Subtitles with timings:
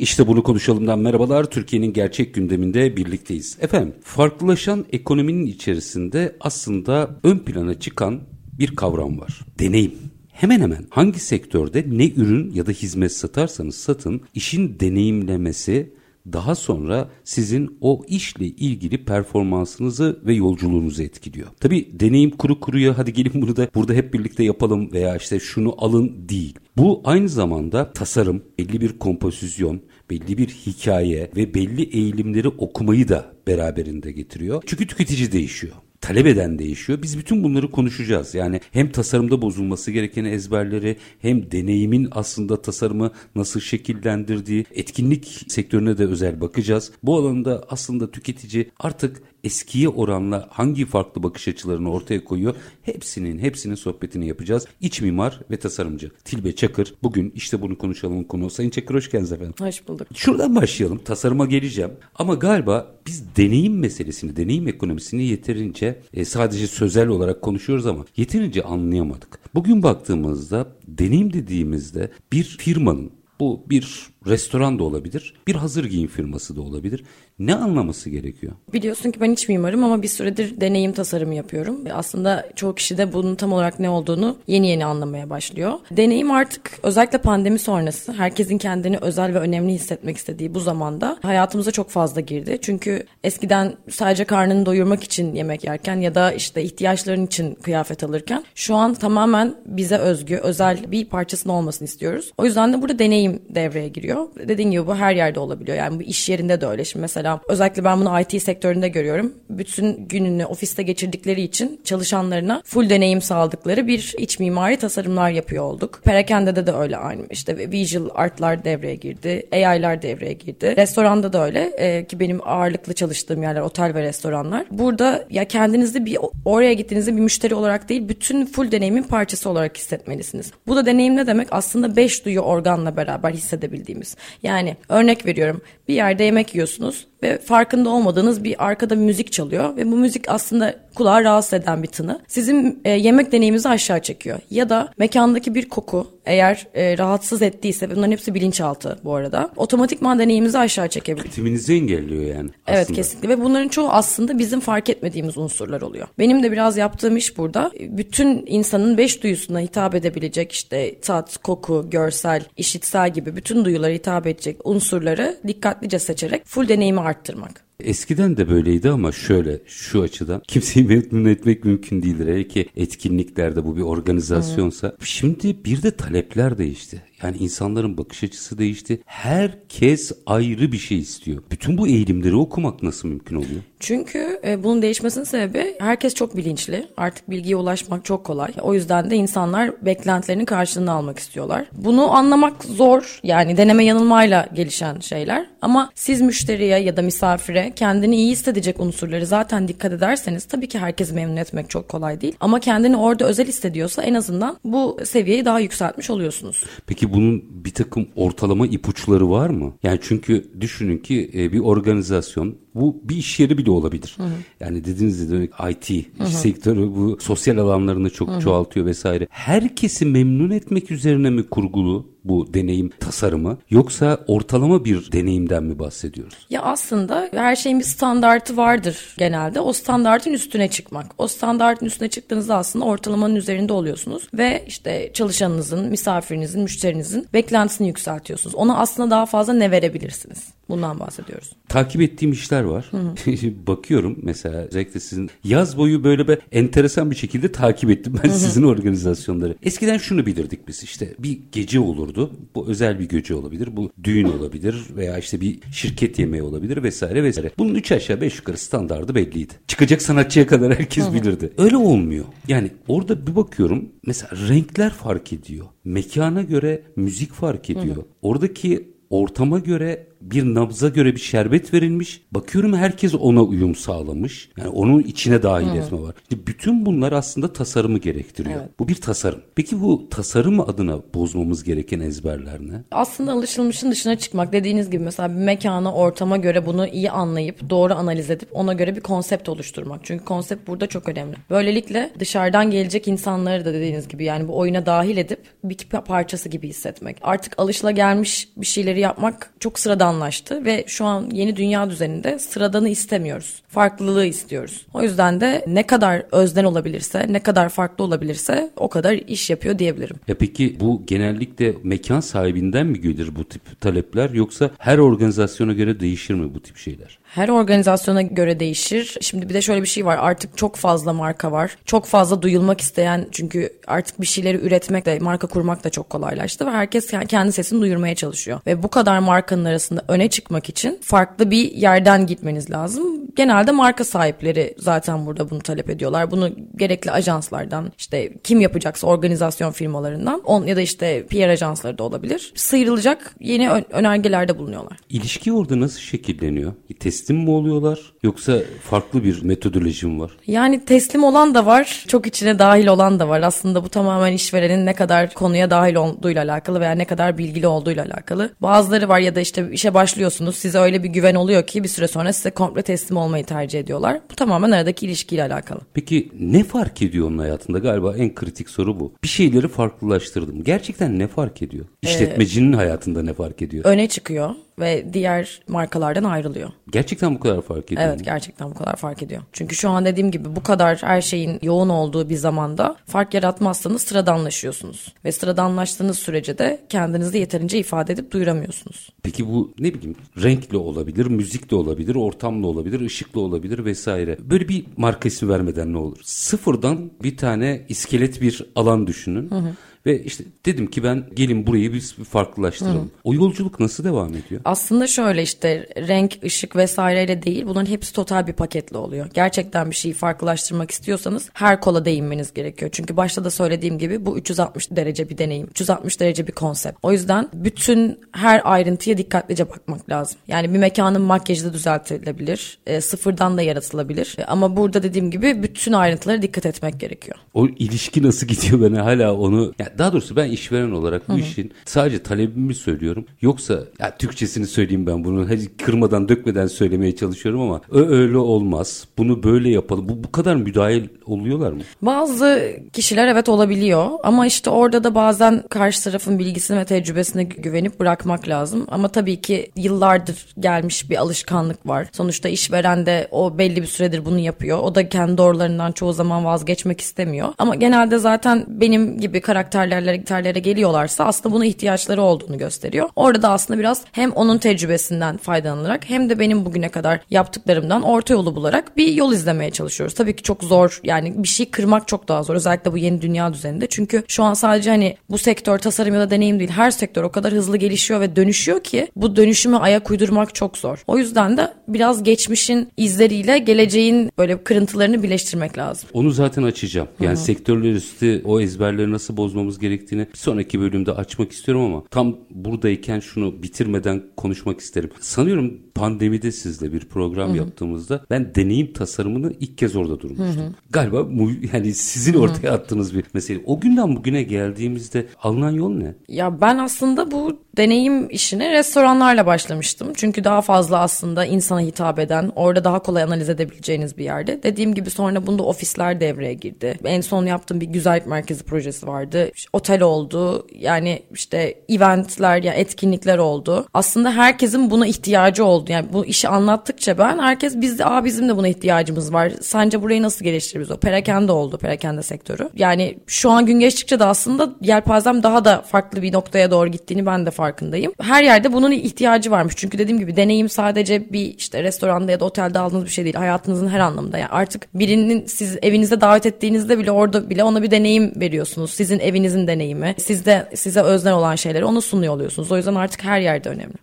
[0.00, 1.44] İşte bunu konuşalımdan merhabalar.
[1.44, 3.56] Türkiye'nin gerçek gündeminde birlikteyiz.
[3.60, 8.20] Efendim, farklılaşan ekonominin içerisinde aslında ön plana çıkan
[8.58, 9.40] bir kavram var.
[9.58, 9.92] Deneyim.
[10.28, 15.92] Hemen hemen hangi sektörde ne ürün ya da hizmet satarsanız satın işin deneyimlemesi
[16.32, 21.48] daha sonra sizin o işle ilgili performansınızı ve yolculuğunuzu etkiliyor.
[21.60, 25.74] Tabi deneyim kuru kuruya hadi gelin bunu da burada hep birlikte yapalım veya işte şunu
[25.78, 26.58] alın değil.
[26.76, 29.80] Bu aynı zamanda tasarım, belli bir kompozisyon,
[30.10, 34.62] belli bir hikaye ve belli eğilimleri okumayı da beraberinde getiriyor.
[34.66, 37.02] Çünkü tüketici değişiyor talep eden değişiyor.
[37.02, 38.34] Biz bütün bunları konuşacağız.
[38.34, 46.06] Yani hem tasarımda bozulması gereken ezberleri hem deneyimin aslında tasarımı nasıl şekillendirdiği etkinlik sektörüne de
[46.06, 46.92] özel bakacağız.
[47.02, 52.54] Bu alanda aslında tüketici artık eskiye oranla hangi farklı bakış açılarını ortaya koyuyor?
[52.82, 54.66] Hepsinin hepsinin sohbetini yapacağız.
[54.80, 56.94] İç mimar ve tasarımcı Tilbe Çakır.
[57.02, 58.50] Bugün işte bunu konuşalım konu.
[58.50, 59.54] Sayın Çakır hoş geldiniz efendim.
[59.60, 60.08] Hoş bulduk.
[60.14, 61.00] Şuradan başlayalım.
[61.04, 61.90] Tasarıma geleceğim.
[62.14, 68.62] Ama galiba biz deneyim meselesini, deneyim ekonomisini yeterince e, sadece sözel olarak konuşuyoruz ama yeterince
[68.62, 69.40] anlayamadık.
[69.54, 73.10] Bugün baktığımızda deneyim dediğimizde bir firmanın
[73.40, 77.04] bu bir restoran da olabilir, bir hazır giyim firması da olabilir.
[77.38, 78.52] Ne anlaması gerekiyor?
[78.72, 81.84] Biliyorsun ki ben iç mimarım ama bir süredir deneyim tasarımı yapıyorum.
[81.92, 85.72] Aslında çoğu kişi de bunun tam olarak ne olduğunu yeni yeni anlamaya başlıyor.
[85.90, 91.70] Deneyim artık özellikle pandemi sonrası herkesin kendini özel ve önemli hissetmek istediği bu zamanda hayatımıza
[91.70, 92.58] çok fazla girdi.
[92.62, 98.44] Çünkü eskiden sadece karnını doyurmak için yemek yerken ya da işte ihtiyaçların için kıyafet alırken
[98.54, 102.32] şu an tamamen bize özgü, özel bir parçasının olmasını istiyoruz.
[102.38, 104.09] O yüzden de burada deneyim devreye giriyor.
[104.48, 105.76] Dediğim gibi bu her yerde olabiliyor.
[105.76, 106.84] Yani bu iş yerinde de öyle.
[106.84, 109.32] Şimdi mesela özellikle ben bunu IT sektöründe görüyorum.
[109.50, 116.00] Bütün gününü ofiste geçirdikleri için çalışanlarına full deneyim sağladıkları bir iç mimari tasarımlar yapıyor olduk.
[116.04, 117.22] Perakende de öyle aynı.
[117.30, 119.46] İşte visual artlar devreye girdi.
[119.52, 120.74] AI'lar devreye girdi.
[120.76, 124.66] Restoranda da öyle ee, ki benim ağırlıklı çalıştığım yerler otel ve restoranlar.
[124.70, 129.76] Burada ya kendinizi bir oraya gittiğinizde bir müşteri olarak değil bütün full deneyimin parçası olarak
[129.76, 130.52] hissetmelisiniz.
[130.66, 131.48] Bu da deneyim ne demek?
[131.50, 133.99] Aslında beş duyu organla beraber hissedebildiğimiz.
[134.42, 139.76] Yani örnek veriyorum bir yerde yemek yiyorsunuz ve farkında olmadığınız bir arkada bir müzik çalıyor
[139.76, 142.20] ve bu müzik aslında kulağı rahatsız eden bir tını.
[142.28, 144.38] Sizin e, yemek deneyiminizi aşağı çekiyor.
[144.50, 149.50] Ya da mekandaki bir koku eğer e, rahatsız ettiyse bunların hepsi bilinçaltı bu arada.
[149.56, 151.24] Otomatikman deneyimimizi aşağı çekebilir.
[151.24, 152.50] Ritiminizi engelliyor yani.
[152.50, 152.78] Aslında.
[152.78, 156.08] Evet kesinlikle ve bunların çoğu aslında bizim fark etmediğimiz unsurlar oluyor.
[156.18, 161.86] Benim de biraz yaptığım iş burada bütün insanın beş duyusuna hitap edebilecek işte tat, koku,
[161.90, 167.64] görsel, işitsel gibi bütün duyulara hitap edecek unsurları dikkatlice seçerek full deneyimi arttırmak.
[167.80, 172.26] Eskiden de böyleydi ama şöyle şu açıdan kimseyi memnun etmek mümkün değildir.
[172.26, 174.88] Hele ki etkinliklerde bu bir organizasyonsa.
[174.88, 175.00] Evet.
[175.02, 177.02] Şimdi bir de talepler değişti.
[177.22, 179.02] Yani insanların bakış açısı değişti.
[179.04, 181.42] Herkes ayrı bir şey istiyor.
[181.50, 183.60] Bütün bu eğilimleri okumak nasıl mümkün oluyor?
[183.80, 186.86] Çünkü e, bunun değişmesinin sebebi herkes çok bilinçli.
[186.96, 188.52] Artık bilgiye ulaşmak çok kolay.
[188.62, 191.66] O yüzden de insanlar beklentilerinin karşılığını almak istiyorlar.
[191.72, 193.20] Bunu anlamak zor.
[193.22, 195.46] Yani deneme yanılmayla gelişen şeyler.
[195.62, 200.78] Ama siz müşteriye ya da misafire kendini iyi hissedecek unsurları zaten dikkat ederseniz tabii ki
[200.78, 202.36] herkesi memnun etmek çok kolay değil.
[202.40, 206.64] Ama kendini orada özel hissediyorsa en azından bu seviyeyi daha yükseltmiş oluyorsunuz.
[206.86, 209.72] Peki bunun bir takım ortalama ipuçları var mı?
[209.82, 214.14] Yani çünkü düşünün ki e, bir organizasyon bu bir iş yeri bile olabilir.
[214.16, 214.30] Hı hı.
[214.60, 216.28] Yani dediğiniz gibi IT hı hı.
[216.28, 218.40] sektörü bu sosyal alanlarını çok hı hı.
[218.40, 219.26] çoğaltıyor vesaire.
[219.30, 226.46] Herkesi memnun etmek üzerine mi kurgulu bu deneyim tasarımı yoksa ortalama bir deneyimden mi bahsediyoruz?
[226.50, 229.60] Ya aslında her şeyin bir standartı vardır genelde.
[229.60, 231.06] O standartın üstüne çıkmak.
[231.18, 238.54] O standartın üstüne çıktığınızda aslında ortalamanın üzerinde oluyorsunuz ve işte çalışanınızın, misafirinizin, müşterinizin beklentisini yükseltiyorsunuz.
[238.54, 240.48] Ona aslında daha fazla ne verebilirsiniz?
[240.68, 241.50] Bundan bahsediyoruz.
[241.68, 242.90] Takip ettiğim işler var.
[243.66, 248.62] Bakıyorum mesela özellikle sizin yaz boyu böyle bir enteresan bir şekilde takip ettim ben sizin
[248.62, 249.56] organizasyonları.
[249.62, 251.80] Eskiden şunu bilirdik biz işte bir gece
[252.10, 252.30] olurdu.
[252.54, 253.68] Bu özel bir gece olabilir.
[253.76, 257.50] Bu düğün olabilir veya işte bir şirket yemeği olabilir vesaire vesaire.
[257.58, 259.52] Bunun üç aşağı beş yukarı standardı belliydi.
[259.66, 261.52] Çıkacak sanatçıya kadar herkes bilirdi.
[261.58, 262.24] Öyle olmuyor.
[262.48, 265.66] Yani orada bir bakıyorum mesela renkler fark ediyor.
[265.84, 267.96] Mekana göre müzik fark ediyor.
[268.22, 272.22] Oradaki ortama göre bir nabza göre bir şerbet verilmiş.
[272.32, 274.50] Bakıyorum herkes ona uyum sağlamış.
[274.58, 276.14] Yani onun içine dahil etme var.
[276.22, 278.60] İşte bütün bunlar aslında tasarımı gerektiriyor.
[278.60, 278.70] Evet.
[278.78, 279.40] Bu bir tasarım.
[279.54, 282.82] Peki bu tasarım adına bozmamız gereken ezberler ne?
[282.90, 287.94] Aslında alışılmışın dışına çıkmak dediğiniz gibi mesela bir mekana, ortama göre bunu iyi anlayıp doğru
[287.94, 290.00] analiz edip ona göre bir konsept oluşturmak.
[290.02, 291.36] Çünkü konsept burada çok önemli.
[291.50, 295.76] Böylelikle dışarıdan gelecek insanları da dediğiniz gibi yani bu oyuna dahil edip bir
[296.06, 297.16] parçası gibi hissetmek.
[297.22, 299.78] Artık alışılagelmiş bir şeyleri yapmak çok
[300.10, 303.62] sıradanlaştı ve şu an yeni dünya düzeninde sıradanı istemiyoruz.
[303.68, 304.86] Farklılığı istiyoruz.
[304.94, 309.78] O yüzden de ne kadar özden olabilirse, ne kadar farklı olabilirse o kadar iş yapıyor
[309.78, 310.16] diyebilirim.
[310.28, 316.00] Ya peki bu genellikle mekan sahibinden mi gelir bu tip talepler yoksa her organizasyona göre
[316.00, 317.18] değişir mi bu tip şeyler?
[317.30, 319.16] Her organizasyona göre değişir.
[319.20, 320.18] Şimdi bir de şöyle bir şey var.
[320.20, 321.76] Artık çok fazla marka var.
[321.84, 326.66] Çok fazla duyulmak isteyen çünkü artık bir şeyleri üretmek de marka kurmak da çok kolaylaştı
[326.66, 328.60] ve herkes kendi sesini duyurmaya çalışıyor.
[328.66, 333.04] Ve bu kadar markanın arasında öne çıkmak için farklı bir yerden gitmeniz lazım.
[333.36, 336.30] Genelde marka sahipleri zaten burada bunu talep ediyorlar.
[336.30, 342.02] Bunu gerekli ajanslardan işte kim yapacaksa organizasyon firmalarından on ya da işte PR ajansları da
[342.02, 342.52] olabilir.
[342.54, 344.98] Sıyrılacak yeni önergelerde bulunuyorlar.
[345.08, 346.72] İlişki orada nasıl şekilleniyor?
[347.00, 350.30] Teslim mi oluyorlar yoksa farklı bir metodoloji mi var?
[350.46, 353.42] Yani teslim olan da var, çok içine dahil olan da var.
[353.42, 358.04] Aslında bu tamamen işverenin ne kadar konuya dahil olduğuyla alakalı veya ne kadar bilgili olduğuyla
[358.04, 358.50] alakalı.
[358.60, 362.08] Bazıları var ya da işte işe başlıyorsunuz, size öyle bir güven oluyor ki bir süre
[362.08, 364.20] sonra size komple teslim olmayı tercih ediyorlar.
[364.30, 365.80] Bu tamamen aradaki ilişkiyle alakalı.
[365.94, 367.78] Peki ne fark ediyor onun hayatında?
[367.78, 369.12] Galiba en kritik soru bu.
[369.22, 370.64] Bir şeyleri farklılaştırdım.
[370.64, 371.84] Gerçekten ne fark ediyor?
[372.02, 373.84] İşletmecinin ee, hayatında ne fark ediyor?
[373.84, 376.70] Öne çıkıyor ve diğer markalardan ayrılıyor.
[376.90, 379.42] Gerçekten bu kadar fark ediyor Evet gerçekten bu kadar fark ediyor.
[379.52, 384.02] Çünkü şu an dediğim gibi bu kadar her şeyin yoğun olduğu bir zamanda fark yaratmazsanız
[384.02, 385.14] sıradanlaşıyorsunuz.
[385.24, 389.10] Ve sıradanlaştığınız sürece de kendinizi yeterince ifade edip duyuramıyorsunuz.
[389.22, 394.36] Peki bu ne bileyim renkli olabilir, müzikle olabilir, ortamla olabilir, ışıkla olabilir vesaire.
[394.40, 396.18] Böyle bir marka ismi vermeden ne olur?
[396.22, 399.50] Sıfırdan bir tane iskelet bir alan düşünün.
[399.50, 399.74] Hı hı
[400.06, 403.04] ve işte dedim ki ben gelin burayı biz farklılaştıralım.
[403.04, 403.08] Hı.
[403.24, 404.60] O yolculuk nasıl devam ediyor?
[404.64, 409.26] Aslında şöyle işte renk, ışık vesaireyle değil bunların hepsi total bir paketli oluyor.
[409.34, 412.90] Gerçekten bir şeyi farklılaştırmak istiyorsanız her kola değinmeniz gerekiyor.
[412.94, 415.66] Çünkü başta da söylediğim gibi bu 360 derece bir deneyim.
[415.66, 416.98] 360 derece bir konsept.
[417.02, 420.38] O yüzden bütün her ayrıntıya dikkatlice bakmak lazım.
[420.48, 422.78] Yani bir mekanın makyajı da düzeltilebilir.
[422.86, 424.36] E, sıfırdan da yaratılabilir.
[424.38, 427.38] E, ama burada dediğim gibi bütün ayrıntılara dikkat etmek gerekiyor.
[427.54, 431.40] O ilişki nasıl gidiyor ben hala onu yani daha doğrusu ben işveren olarak bu Hı-hı.
[431.40, 433.24] işin sadece talebimi söylüyorum.
[433.40, 435.48] Yoksa ya Türkçesini söyleyeyim ben bunu.
[435.50, 439.04] Hadi kırmadan dökmeden söylemeye çalışıyorum ama öyle olmaz.
[439.18, 440.08] Bunu böyle yapalım.
[440.08, 441.82] Bu bu kadar müdahil oluyorlar mı?
[442.02, 448.00] Bazı kişiler evet olabiliyor ama işte orada da bazen karşı tarafın bilgisine ve tecrübesine güvenip
[448.00, 448.86] bırakmak lazım.
[448.88, 452.08] Ama tabii ki yıllardır gelmiş bir alışkanlık var.
[452.12, 454.78] Sonuçta işveren de o belli bir süredir bunu yapıyor.
[454.78, 457.48] O da kendi doğrularından çoğu zaman vazgeçmek istemiyor.
[457.58, 463.08] Ama genelde zaten benim gibi karakter gitarlarlara, gitarlara geliyorlarsa aslında buna ihtiyaçları olduğunu gösteriyor.
[463.16, 468.34] Orada da aslında biraz hem onun tecrübesinden faydalanarak hem de benim bugüne kadar yaptıklarımdan orta
[468.34, 470.14] yolu bularak bir yol izlemeye çalışıyoruz.
[470.14, 473.52] Tabii ki çok zor yani bir şey kırmak çok daha zor özellikle bu yeni dünya
[473.52, 473.86] düzeninde.
[473.86, 477.30] Çünkü şu an sadece hani bu sektör tasarım ya da deneyim değil her sektör o
[477.32, 481.04] kadar hızlı gelişiyor ve dönüşüyor ki bu dönüşümü ayak uydurmak çok zor.
[481.06, 486.08] O yüzden de biraz geçmişin izleriyle geleceğin böyle kırıntılarını birleştirmek lazım.
[486.12, 487.08] Onu zaten açacağım.
[487.20, 487.44] Yani Hı-hı.
[487.44, 492.36] sektörler üstü o ezberleri nasıl bozmamız yapmamız gerektiğini bir sonraki bölümde açmak istiyorum ama tam
[492.50, 495.10] buradayken şunu bitirmeden konuşmak isterim.
[495.20, 497.56] Sanıyorum pandemide sizle bir program Hı-hı.
[497.56, 500.62] yaptığımızda ben deneyim tasarımını ilk kez orada durmuştum.
[500.62, 500.72] Hı-hı.
[500.90, 501.26] Galiba
[501.72, 502.72] yani sizin ortaya Hı-hı.
[502.72, 503.60] attığınız bir mesele.
[503.66, 506.14] O günden bugüne geldiğimizde alınan yol ne?
[506.28, 510.08] Ya ben aslında bu deneyim işine restoranlarla başlamıştım.
[510.16, 514.62] Çünkü daha fazla aslında insana hitap eden, orada daha kolay analiz edebileceğiniz bir yerde.
[514.62, 516.98] Dediğim gibi sonra bunda ofisler devreye girdi.
[517.04, 519.50] En son yaptığım bir güzellik merkezi projesi vardı.
[519.54, 520.66] İşte otel oldu.
[520.74, 523.86] Yani işte eventler, yani etkinlikler oldu.
[523.94, 525.89] Aslında herkesin buna ihtiyacı oldu.
[525.90, 529.52] Yani bu işi anlattıkça ben herkes biz de aa bizim de buna ihtiyacımız var.
[529.60, 530.90] Sence burayı nasıl geliştiririz?
[530.90, 532.68] O perakende oldu, perakende sektörü.
[532.76, 537.26] Yani şu an gün geçtikçe de aslında yelpazem daha da farklı bir noktaya doğru gittiğini
[537.26, 538.12] ben de farkındayım.
[538.22, 539.74] Her yerde bunun ihtiyacı varmış.
[539.76, 543.36] Çünkü dediğim gibi deneyim sadece bir işte restoranda ya da otelde aldığınız bir şey değil.
[543.36, 544.38] Hayatınızın her anlamında.
[544.38, 548.90] Yani artık birinin siz evinize davet ettiğinizde bile orada bile ona bir deneyim veriyorsunuz.
[548.90, 550.14] Sizin evinizin deneyimi.
[550.18, 552.72] Sizde size özden olan şeyleri ona sunuyor oluyorsunuz.
[552.72, 553.94] O yüzden artık her yerde önemli.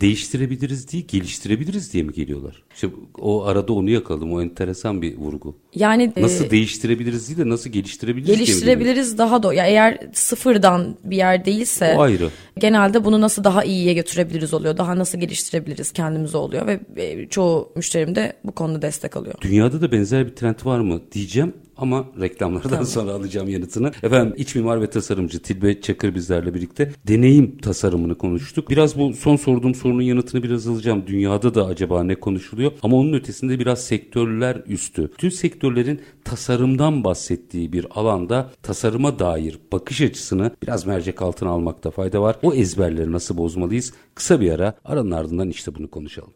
[0.00, 2.62] Değiştirebiliriz değil geliştirebiliriz diye mi geliyorlar?
[2.74, 4.32] İşte o arada onu yakaladım.
[4.32, 5.56] O enteresan bir vurgu.
[5.74, 11.16] Yani Nasıl e, değiştirebiliriz değil de nasıl geliştirebiliriz geliştirebiliriz daha da ya eğer sıfırdan bir
[11.16, 12.28] yer değilse O ayrı.
[12.58, 14.76] genelde bunu nasıl daha iyiye götürebiliriz oluyor.
[14.76, 19.34] Daha nasıl geliştirebiliriz kendimizi oluyor ve e, çoğu müşterim de bu konuda destek alıyor.
[19.40, 23.92] Dünyada da benzer bir trend var mı diyeceğim ama reklamlardan sonra alacağım yanıtını.
[24.02, 28.70] Efendim iç mimar ve tasarımcı Tilbe Çakır bizlerle birlikte deneyim tasarımını konuştuk.
[28.70, 31.04] Biraz bu son sorduğum sorunun yanıtını biraz alacağım.
[31.06, 32.72] Dünyada da acaba ne konuşuluyor?
[32.82, 35.10] Ama onun ötesinde biraz sektörler üstü.
[35.18, 42.22] Tüm sektörlerin tasarımdan bahsettiği bir alanda tasarıma dair bakış açısını biraz mercek altına almakta fayda
[42.22, 42.36] var.
[42.42, 43.92] O ezberleri nasıl bozmalıyız?
[44.14, 46.32] Kısa bir ara aranın ardından işte bunu konuşalım.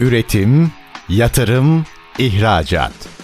[0.00, 0.70] Üretim,
[1.08, 1.84] yatırım,
[2.18, 3.23] ihracat.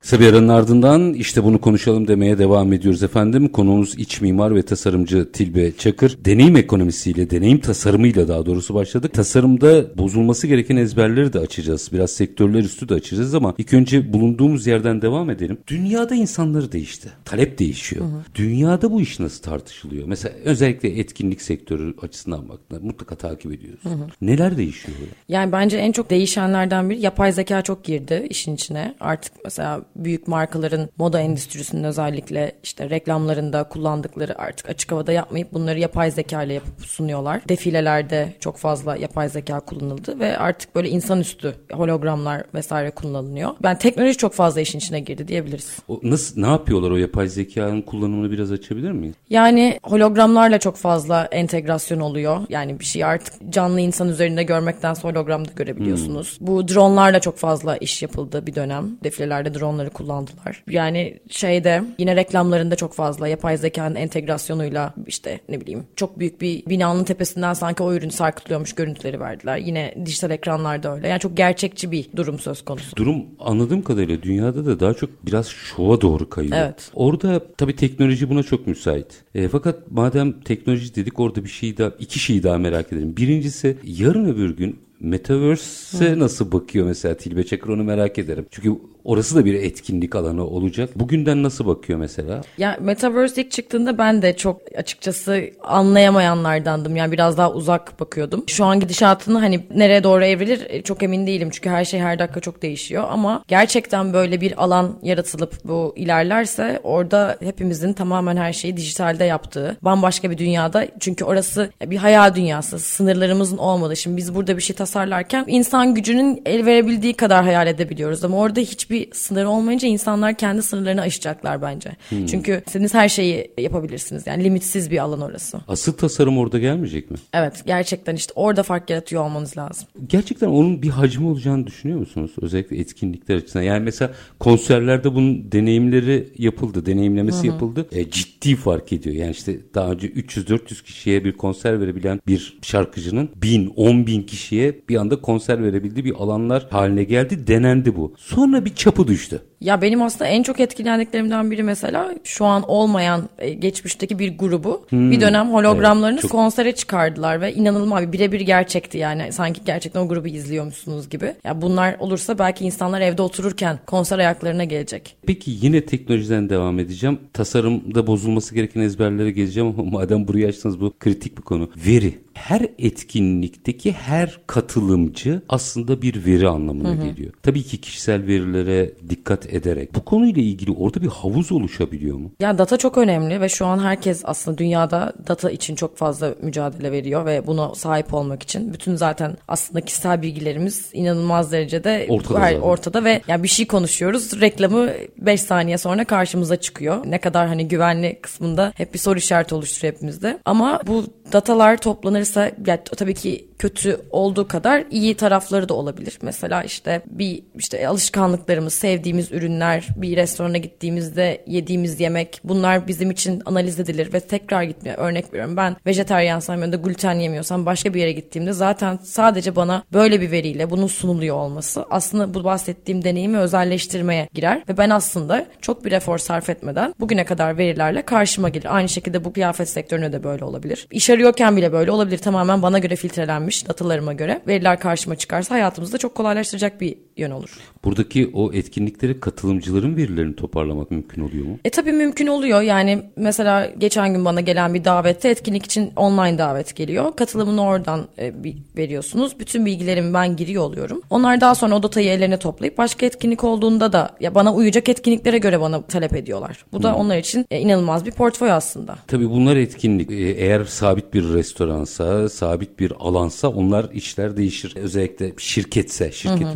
[0.00, 3.48] Kısa bir aranın ardından işte bunu konuşalım demeye devam ediyoruz efendim.
[3.48, 6.18] Konuğumuz iç mimar ve tasarımcı Tilbe Çakır.
[6.24, 9.14] Deneyim ekonomisiyle, deneyim tasarımıyla daha doğrusu başladık.
[9.14, 11.90] Tasarımda bozulması gereken ezberleri de açacağız.
[11.92, 15.58] Biraz sektörler üstü de açacağız ama ilk önce bulunduğumuz yerden devam edelim.
[15.66, 17.08] Dünyada insanları değişti.
[17.24, 18.06] Talep değişiyor.
[18.34, 20.08] Dünyada bu iş nasıl tartışılıyor?
[20.08, 23.82] Mesela özellikle etkinlik sektörü açısından baktığında mutlaka takip ediyoruz.
[24.20, 24.98] Neler değişiyor?
[25.28, 28.94] Yani bence en çok değişenlerden biri yapay zeka çok girdi işin içine.
[29.00, 35.78] Artık mesela büyük markaların moda endüstrisinin özellikle işte reklamlarında kullandıkları artık açık havada yapmayıp bunları
[35.78, 37.48] yapay zeka ile yapıp sunuyorlar.
[37.48, 43.50] Defilelerde çok fazla yapay zeka kullanıldı ve artık böyle insanüstü hologramlar vesaire kullanılıyor.
[43.64, 45.78] Yani teknoloji çok fazla işin içine girdi diyebiliriz.
[45.88, 49.14] O nasıl ne yapıyorlar o yapay zekanın kullanımını biraz açabilir miyiz?
[49.30, 52.38] Yani hologramlarla çok fazla entegrasyon oluyor.
[52.48, 56.38] Yani bir şey artık canlı insan üzerinde görmekten sonra hologramda görebiliyorsunuz.
[56.40, 58.90] Bu dronlarla çok fazla iş yapıldı bir dönem.
[59.04, 60.64] Defilelerde dronları kullandılar.
[60.70, 66.66] Yani şeyde yine reklamlarında çok fazla yapay zekanın entegrasyonuyla işte ne bileyim çok büyük bir
[66.66, 69.56] binanın tepesinden sanki o ürün sarkıtılıyormuş görüntüleri verdiler.
[69.56, 71.08] Yine dijital ekranlarda öyle.
[71.08, 72.96] Yani çok gerçekçi bir durum söz konusu.
[72.96, 76.56] Durum anladığım kadarıyla dünyada da daha çok biraz şova doğru kayıyor.
[76.56, 76.90] Evet.
[76.94, 79.06] Orada tabii teknoloji buna çok müsait.
[79.34, 83.16] E, fakat madem teknoloji dedik orada bir şey daha, iki şeyi daha merak edelim.
[83.16, 88.46] Birincisi yarın öbür gün Metaverse'e nasıl bakıyor mesela Tilbe Çakır onu merak ederim.
[88.50, 88.72] Çünkü
[89.04, 90.90] orası da bir etkinlik alanı olacak.
[90.96, 92.40] Bugünden nasıl bakıyor mesela?
[92.58, 96.96] Ya Metaverse ilk çıktığında ben de çok açıkçası anlayamayanlardandım.
[96.96, 98.44] Yani biraz daha uzak bakıyordum.
[98.46, 101.50] Şu an gidişatını hani nereye doğru evrilir e, çok emin değilim.
[101.52, 103.04] Çünkü her şey her dakika çok değişiyor.
[103.10, 109.76] Ama gerçekten böyle bir alan yaratılıp bu ilerlerse orada hepimizin tamamen her şeyi dijitalde yaptığı
[109.82, 110.86] bambaşka bir dünyada.
[111.00, 112.78] Çünkü orası bir hayal dünyası.
[112.78, 113.96] Sınırlarımızın olmadığı.
[113.96, 118.24] Şimdi biz burada bir şey tasarlarken insan gücünün el verebildiği kadar hayal edebiliyoruz.
[118.24, 121.90] Ama orada hiçbir sınır olmayınca insanlar kendi sınırlarını aşacaklar bence.
[122.10, 124.26] Çünkü istediğiniz her şeyi yapabilirsiniz.
[124.26, 125.60] Yani limitsiz bir alan orası.
[125.68, 127.16] Asıl tasarım orada gelmeyecek mi?
[127.32, 129.88] Evet gerçekten işte orada fark yaratıyor olmanız lazım.
[130.06, 132.30] Gerçekten onun bir hacmi olacağını düşünüyor musunuz?
[132.42, 133.62] Özellikle etkinlikler açısından.
[133.62, 137.86] Yani mesela konserlerde bunun deneyimleri yapıldı, deneyimlemesi yapıldı.
[137.92, 139.16] E, ciddi fark ediyor.
[139.16, 144.79] Yani işte daha önce 300-400 kişiye bir konser verebilen bir şarkıcının 1000, 10 bin kişiye
[144.88, 147.46] bir anda konser verebildiği bir alanlar haline geldi.
[147.46, 148.14] Denendi bu.
[148.16, 149.42] Sonra bir çapı düştü.
[149.60, 154.86] Ya benim aslında en çok etkilendiklerimden biri mesela şu an olmayan e, geçmişteki bir grubu
[154.92, 160.00] bir dönem hologramlarını Evet, çok- konsere çıkardılar ve inanılmaz bir birebir gerçekti yani sanki gerçekten
[160.00, 161.34] o grubu izliyormuşsunuz gibi.
[161.44, 165.16] Ya bunlar olursa belki insanlar evde otururken konser ayaklarına gelecek.
[165.26, 167.18] Peki yine teknolojiden devam edeceğim.
[167.32, 171.70] Tasarımda bozulması gereken ezberlere geleceğim ama madem burayı açtınız bu kritik bir konu.
[171.86, 172.18] Veri.
[172.34, 177.32] Her etkinlikteki her katılımcı aslında bir veri anlamına geliyor.
[177.42, 179.94] Tabii ki kişisel verilere dikkat ederek.
[179.94, 182.30] Bu konuyla ilgili orada bir havuz oluşabiliyor mu?
[182.40, 186.92] Ya data çok önemli ve şu an herkes aslında dünyada data için çok fazla mücadele
[186.92, 192.56] veriyor ve buna sahip olmak için bütün zaten aslında kişisel bilgilerimiz inanılmaz derecede Ortada her-
[192.58, 194.88] ortada ve ya bir şey konuşuyoruz reklamı
[195.18, 197.02] 5 saniye sonra karşımıza çıkıyor.
[197.06, 200.38] Ne kadar hani güvenli kısmında hep bir soru işareti oluşturuyor hepimizde.
[200.44, 206.18] Ama bu datalar toplanırsa ya tabii ki kötü olduğu kadar iyi tarafları da olabilir.
[206.22, 213.42] Mesela işte bir işte alışkanlıklarımız, sevdiğimiz ürünler, bir restorana gittiğimizde yediğimiz yemek bunlar bizim için
[213.46, 215.56] analiz edilir ve tekrar gitmeye örnek veriyorum.
[215.56, 220.30] Ben vejeteryansam ya da gluten yemiyorsam başka bir yere gittiğimde zaten sadece bana böyle bir
[220.30, 225.92] veriyle bunun sunuluyor olması aslında bu bahsettiğim deneyimi özelleştirmeye girer ve ben aslında çok bir
[225.92, 228.76] efor sarf etmeden bugüne kadar verilerle karşıma gelir.
[228.76, 230.86] Aynı şekilde bu kıyafet sektörüne de böyle olabilir.
[230.90, 232.18] İş arıyorken bile böyle olabilir.
[232.18, 234.42] Tamamen bana göre filtrelenmiş datalarıma göre.
[234.46, 237.50] Veriler karşıma çıkarsa hayatımızda çok kolaylaştıracak bir yön olur.
[237.84, 241.58] Buradaki o etkinliklere katılımcıların verilerini toparlamak mümkün oluyor mu?
[241.64, 242.62] E tabii mümkün oluyor.
[242.62, 247.16] Yani mesela geçen gün bana gelen bir davette etkinlik için online davet geliyor.
[247.16, 248.32] Katılımını oradan e,
[248.76, 249.40] veriyorsunuz.
[249.40, 251.02] Bütün bilgilerimi ben giriyor oluyorum.
[251.10, 255.38] Onlar daha sonra o datayı ellerine toplayıp başka etkinlik olduğunda da ya bana uyacak etkinliklere
[255.38, 256.64] göre bana talep ediyorlar.
[256.72, 257.00] Bu da hmm.
[257.00, 258.98] onlar için e, inanılmaz bir portföy aslında.
[259.06, 260.10] Tabii bunlar etkinlik.
[260.10, 264.72] E, eğer sabit bir restoransa, sabit bir alansa onlar işler değişir.
[264.76, 266.54] Özellikle şirketse, şirket hı hı.